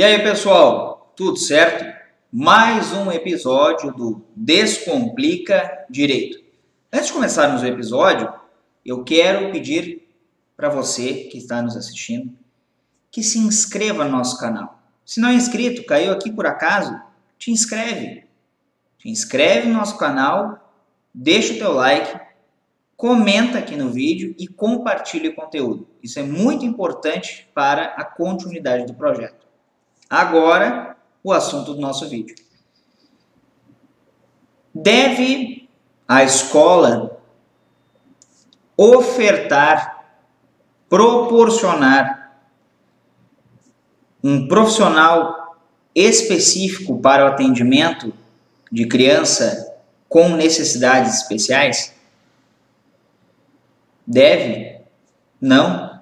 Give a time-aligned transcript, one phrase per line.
[0.00, 1.84] E aí, pessoal, tudo certo?
[2.32, 6.42] Mais um episódio do Descomplica Direito.
[6.90, 8.32] Antes de começarmos o episódio,
[8.82, 10.08] eu quero pedir
[10.56, 12.32] para você que está nos assistindo
[13.10, 14.80] que se inscreva no nosso canal.
[15.04, 16.98] Se não é inscrito, caiu aqui por acaso,
[17.38, 18.24] te inscreve.
[18.96, 20.72] Te inscreve no nosso canal,
[21.12, 22.18] deixa o teu like,
[22.96, 25.86] comenta aqui no vídeo e compartilhe o conteúdo.
[26.02, 29.49] Isso é muito importante para a continuidade do projeto.
[30.10, 32.34] Agora, o assunto do nosso vídeo.
[34.74, 35.68] Deve
[36.08, 37.22] a escola
[38.76, 40.04] ofertar,
[40.88, 42.40] proporcionar
[44.22, 45.56] um profissional
[45.94, 48.12] específico para o atendimento
[48.70, 49.76] de criança
[50.08, 51.94] com necessidades especiais?
[54.04, 54.80] Deve?
[55.40, 56.00] Não.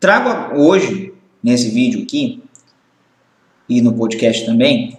[0.00, 1.09] Trago hoje
[1.42, 2.42] nesse vídeo aqui
[3.68, 4.98] e no podcast também,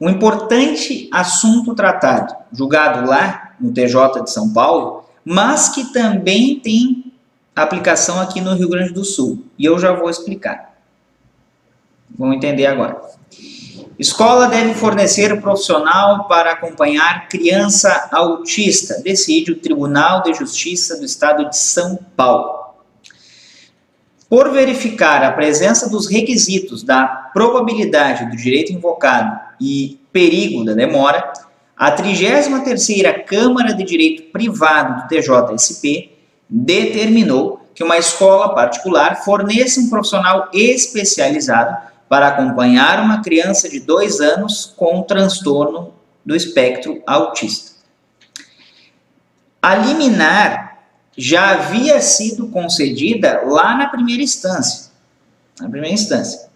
[0.00, 7.12] um importante assunto tratado, julgado lá no TJ de São Paulo, mas que também tem
[7.54, 9.44] aplicação aqui no Rio Grande do Sul.
[9.58, 10.76] E eu já vou explicar.
[12.16, 13.00] Vamos entender agora.
[13.98, 21.48] Escola deve fornecer profissional para acompanhar criança autista, decide o Tribunal de Justiça do Estado
[21.48, 22.55] de São Paulo.
[24.28, 31.32] Por verificar a presença dos requisitos da probabilidade do direito invocado e perigo da demora,
[31.76, 36.10] a 33ª Câmara de Direito Privado do TJSP
[36.48, 41.76] determinou que uma escola particular forneça um profissional especializado
[42.08, 45.92] para acompanhar uma criança de dois anos com transtorno
[46.24, 47.76] do espectro autista.
[49.60, 50.65] A liminar
[51.16, 54.90] já havia sido concedida lá na primeira instância.
[55.60, 56.48] Na primeira instância.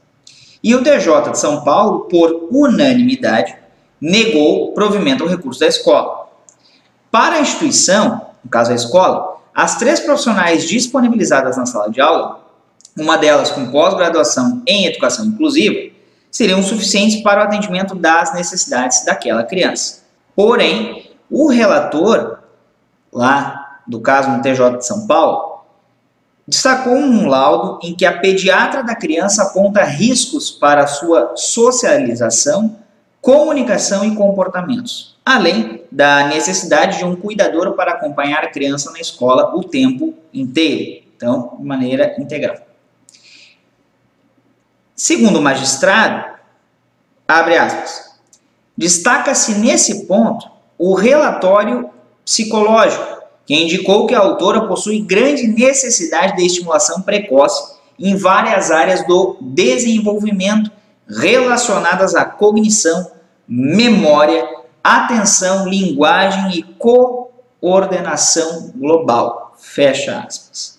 [0.63, 3.57] E o TJ de São Paulo, por unanimidade,
[4.01, 6.29] negou provimento ao recurso da escola.
[7.11, 12.41] Para a instituição, no caso a escola, as três profissionais disponibilizadas na sala de aula,
[12.97, 15.91] uma delas com pós-graduação em educação inclusiva,
[16.31, 20.03] seriam suficientes para o atendimento das necessidades daquela criança.
[20.37, 22.39] Porém, o relator,
[23.13, 23.60] lá
[23.91, 25.61] do caso no TJ de São Paulo,
[26.47, 32.79] destacou um laudo em que a pediatra da criança aponta riscos para sua socialização,
[33.21, 39.55] comunicação e comportamentos, além da necessidade de um cuidador para acompanhar a criança na escola
[39.55, 42.57] o tempo inteiro, então, de maneira integral.
[44.95, 46.37] Segundo o magistrado,
[47.27, 48.19] abre aspas,
[48.77, 51.91] destaca-se nesse ponto o relatório
[52.25, 53.20] psicológico
[53.51, 59.39] que indicou que a autora possui grande necessidade de estimulação precoce em várias áreas do
[59.41, 60.71] desenvolvimento
[61.09, 63.11] relacionadas à cognição,
[63.49, 64.49] memória,
[64.85, 66.63] atenção, linguagem e
[67.61, 69.57] coordenação global.
[69.59, 70.79] Fecha aspas.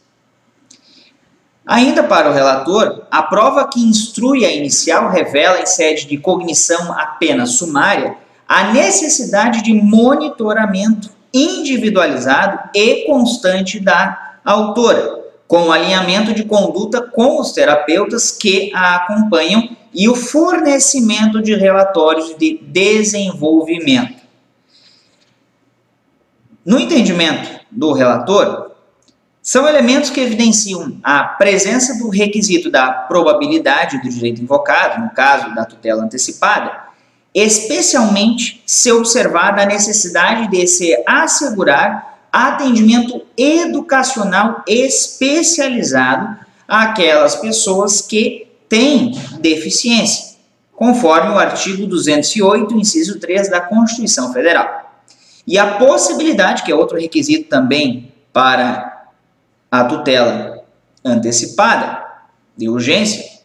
[1.68, 6.94] Ainda para o relator, a prova que instrui a inicial revela, em sede de cognição
[6.94, 8.16] apenas sumária,
[8.48, 17.52] a necessidade de monitoramento individualizado e constante da autora, com alinhamento de conduta com os
[17.52, 24.22] terapeutas que a acompanham e o fornecimento de relatórios de desenvolvimento.
[26.66, 28.72] No entendimento do relator,
[29.42, 35.54] são elementos que evidenciam a presença do requisito da probabilidade do direito invocado, no caso
[35.56, 36.91] da tutela antecipada,
[37.34, 46.38] especialmente se observada a necessidade de se assegurar atendimento educacional especializado
[46.68, 50.38] àquelas pessoas que têm deficiência,
[50.74, 54.82] conforme o artigo 208, inciso 3 da Constituição Federal.
[55.46, 59.10] E a possibilidade, que é outro requisito também para
[59.70, 60.64] a tutela
[61.04, 62.06] antecipada
[62.56, 63.41] de urgência,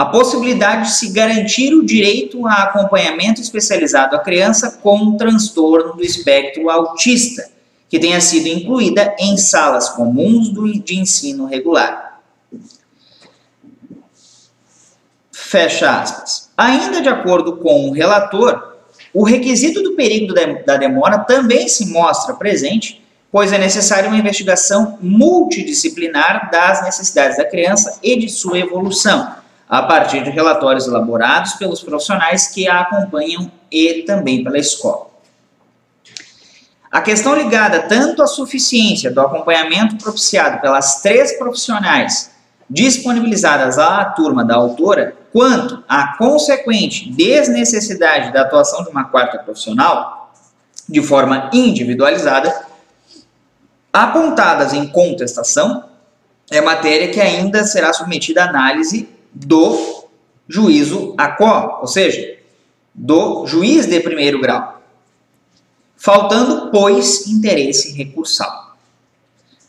[0.00, 6.02] a possibilidade de se garantir o direito a acompanhamento especializado à criança com transtorno do
[6.02, 7.50] espectro autista,
[7.86, 12.18] que tenha sido incluída em salas comuns do, de ensino regular.
[15.30, 16.48] Fecha aspas.
[16.56, 18.76] Ainda de acordo com o relator,
[19.12, 24.96] o requisito do perigo da demora também se mostra presente, pois é necessária uma investigação
[25.02, 29.39] multidisciplinar das necessidades da criança e de sua evolução,
[29.70, 35.06] a partir de relatórios elaborados pelos profissionais que a acompanham e também pela escola.
[36.90, 42.32] A questão ligada tanto à suficiência do acompanhamento propiciado pelas três profissionais
[42.68, 50.32] disponibilizadas à turma da autora, quanto à consequente desnecessidade da atuação de uma quarta profissional,
[50.88, 52.66] de forma individualizada,
[53.92, 55.84] apontadas em contestação,
[56.50, 60.04] é matéria que ainda será submetida à análise do
[60.48, 62.38] juízo ACO, ou seja,
[62.94, 64.80] do juiz de primeiro grau
[66.00, 68.74] faltando, pois, interesse recursal.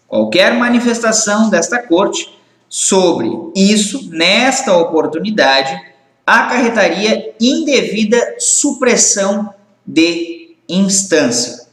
[0.07, 5.77] Qualquer manifestação desta Corte sobre isso, nesta oportunidade,
[6.25, 9.53] acarretaria indevida supressão
[9.85, 11.67] de instância.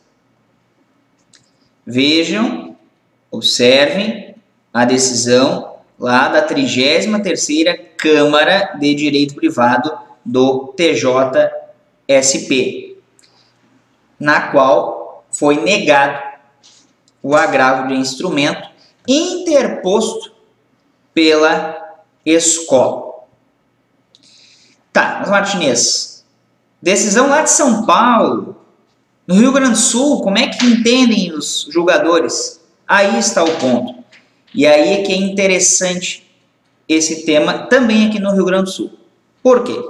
[1.87, 2.77] Vejam,
[3.31, 4.35] observem
[4.75, 5.68] a decisão
[5.99, 9.91] lá da 33ª Câmara de Direito Privado
[10.25, 11.59] do TJSP
[14.19, 16.29] na qual foi negado
[17.23, 18.69] o agravo de instrumento
[19.07, 20.33] interposto
[21.15, 23.25] pela escola.
[24.93, 26.25] Tá, mas Martinez,
[26.81, 28.57] decisão lá de São Paulo,
[29.27, 32.61] no Rio Grande do Sul, como é que entendem os julgadores?
[32.87, 34.05] Aí está o ponto.
[34.59, 36.29] E aí é que é interessante
[36.89, 38.91] esse tema também aqui no Rio Grande do Sul.
[39.41, 39.81] Por quê?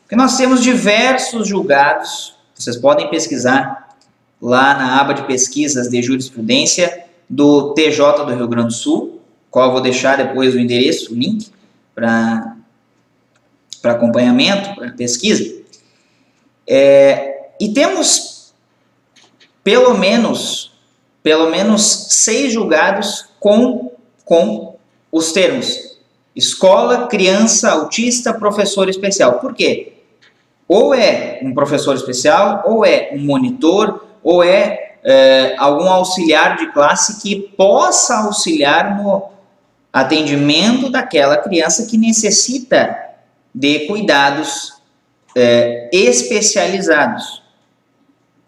[0.00, 3.96] Porque nós temos diversos julgados vocês podem pesquisar
[4.40, 9.66] lá na aba de pesquisas de jurisprudência do TJ do Rio Grande do Sul, qual
[9.66, 11.50] eu vou deixar depois o endereço, o link
[11.94, 12.56] para
[13.82, 15.60] acompanhamento, para pesquisa.
[16.66, 18.54] É, e temos
[19.62, 20.72] pelo menos
[21.22, 23.90] pelo menos seis julgados com,
[24.24, 24.76] com
[25.10, 25.98] os termos
[26.34, 29.34] escola, criança, autista, professor especial.
[29.40, 29.94] Por quê?
[30.66, 36.72] Ou é um professor especial, ou é um monitor, ou é, é algum auxiliar de
[36.72, 39.24] classe que possa auxiliar no
[39.92, 42.96] atendimento daquela criança que necessita
[43.52, 44.72] de cuidados
[45.36, 47.42] é, especializados,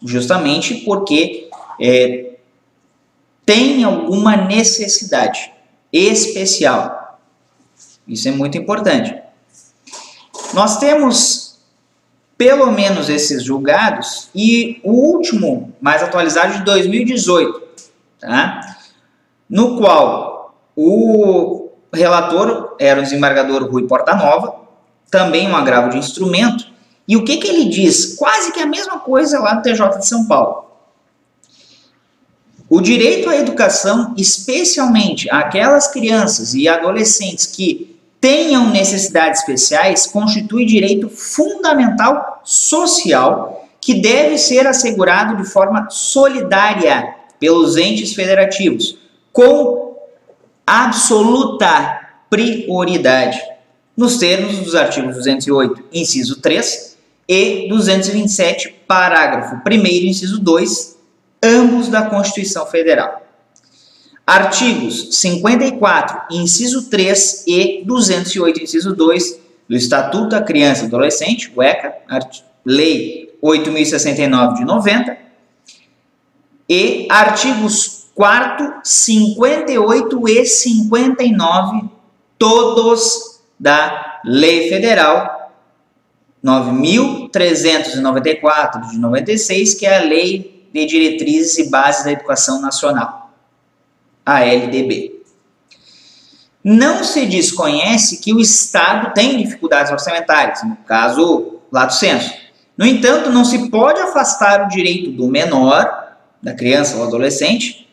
[0.01, 1.49] justamente porque
[1.79, 2.24] é,
[3.45, 5.51] tem alguma necessidade
[5.91, 7.19] especial.
[8.07, 9.15] Isso é muito importante.
[10.53, 11.45] Nós temos
[12.37, 17.61] pelo menos esses julgados, e o último, mais atualizado, de 2018,
[18.19, 18.77] tá?
[19.49, 24.55] no qual o relator era o desembargador Rui Portanova,
[25.09, 26.67] também um agravo de instrumento,
[27.07, 28.15] e o que, que ele diz?
[28.15, 30.64] Quase que a mesma coisa lá no TJ de São Paulo.
[32.67, 41.07] O direito à educação, especialmente aquelas crianças e adolescentes que tenham necessidades especiais constitui direito
[41.09, 48.97] fundamental social que deve ser assegurado de forma solidária pelos entes federativos,
[49.31, 49.95] com
[50.65, 53.39] absoluta prioridade,
[53.95, 56.97] nos termos dos artigos 208, inciso 3
[57.27, 60.94] e 227, parágrafo 1 inciso 2,
[61.45, 63.21] ambos da Constituição Federal.
[64.25, 71.61] Artigos 54, inciso 3 e 208, inciso 2 do Estatuto da Criança e Adolescente, o
[71.61, 71.93] ECA,
[72.65, 75.15] Lei 8069 de 90,
[76.67, 81.87] e artigos 4, 58 e 59,
[82.39, 85.51] todos da Lei Federal
[86.41, 93.31] 9394 de 96, que é a Lei de Diretrizes e Bases da Educação Nacional
[94.25, 95.23] a LDB.
[96.61, 102.33] Não se desconhece que o Estado tem dificuldades orçamentárias, no caso, lato senso.
[102.77, 107.87] No entanto, não se pode afastar o direito do menor, da criança ou adolescente,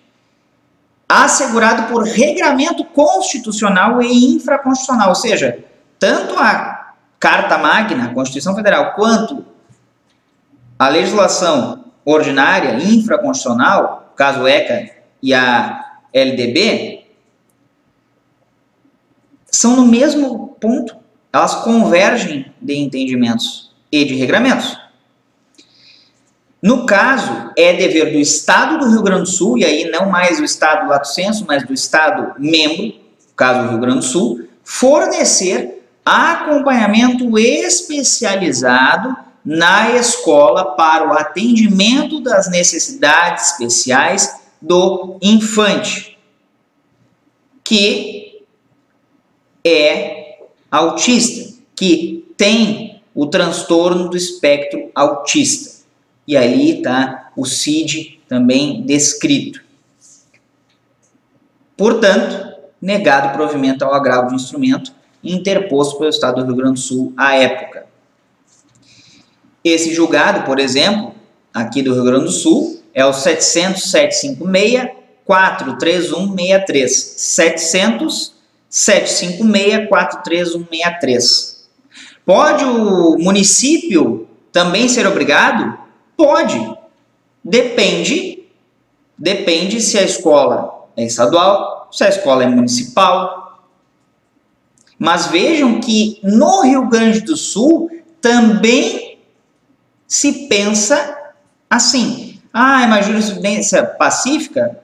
[1.09, 5.63] assegurado por regramento constitucional e infraconstitucional, ou seja,
[5.99, 9.45] tanto a Carta Magna, a Constituição Federal, quanto
[10.79, 14.91] a legislação ordinária infraconstitucional, caso ECA
[15.23, 17.05] e a LDB
[19.51, 20.97] são no mesmo ponto.
[21.33, 24.79] Elas convergem de entendimentos e de regramentos.
[26.63, 30.39] No caso, é dever do Estado do Rio Grande do Sul, e aí não mais
[30.39, 34.49] do Estado lato senso, mas do Estado membro, no caso do Rio Grande do Sul,
[34.63, 46.17] fornecer acompanhamento especializado na escola para o atendimento das necessidades especiais do infante,
[47.65, 48.45] que
[49.65, 50.39] é
[50.71, 55.83] autista, que tem o transtorno do espectro autista.
[56.27, 59.63] E ali está o CID também descrito.
[61.77, 67.13] Portanto, negado provimento ao agravo de instrumento interposto pelo Estado do Rio Grande do Sul
[67.17, 67.87] à época.
[69.65, 71.15] Esse julgado, por exemplo,
[71.53, 74.91] aqui do Rio Grande do Sul, é o 700 756
[75.25, 76.93] 43163.
[77.17, 78.35] 700
[78.69, 81.69] 756 43163.
[82.25, 85.79] Pode o município também ser obrigado?
[86.17, 86.59] Pode.
[87.43, 88.45] Depende.
[89.17, 93.69] Depende se a escola é estadual, se a escola é municipal.
[94.99, 97.91] Mas vejam que no Rio Grande do Sul
[98.21, 99.12] também
[100.13, 101.33] se pensa
[101.71, 102.39] assim.
[102.53, 104.79] Ah, é uma jurisprudência pacífica?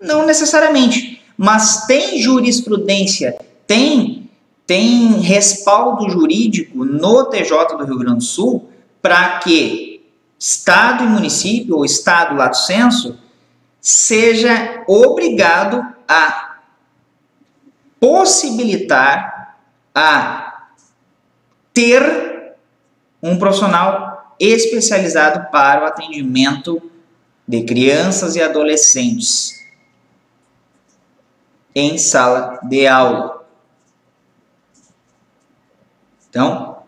[0.00, 4.30] Não necessariamente, mas tem jurisprudência, tem
[4.66, 8.70] tem respaldo jurídico no TJ do Rio Grande do Sul
[9.02, 13.18] para que Estado e município, ou Estado lato senso,
[13.78, 16.60] seja obrigado a
[18.00, 19.58] possibilitar
[19.94, 20.68] a
[21.74, 22.54] ter
[23.22, 26.90] um profissional especializado para o atendimento
[27.46, 29.62] de crianças e adolescentes
[31.74, 33.44] em sala de aula.
[36.28, 36.78] Então,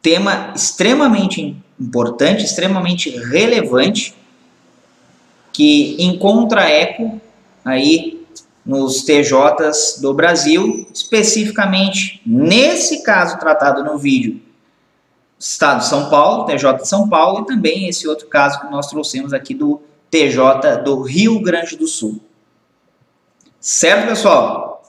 [0.00, 4.14] tema extremamente importante, extremamente relevante,
[5.52, 7.20] que encontra eco
[7.64, 8.24] aí
[8.64, 14.40] nos TJs do Brasil, especificamente nesse caso tratado no vídeo
[15.42, 18.86] Estado de São Paulo, TJ de São Paulo, e também esse outro caso que nós
[18.86, 22.20] trouxemos aqui do TJ do Rio Grande do Sul.
[23.58, 24.82] Certo, pessoal?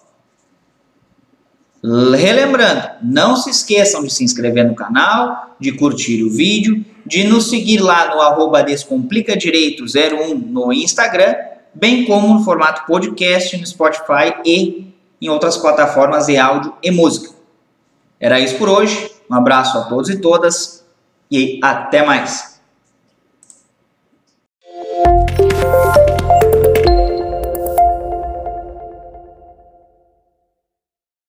[1.84, 7.50] Relembrando, não se esqueçam de se inscrever no canal, de curtir o vídeo, de nos
[7.50, 11.36] seguir lá no arroba descomplicadireito01 no Instagram,
[11.74, 17.34] bem como no formato podcast no Spotify e em outras plataformas de áudio e música.
[18.20, 19.13] Era isso por hoje.
[19.30, 20.86] Um abraço a todos e todas
[21.30, 22.60] e até mais.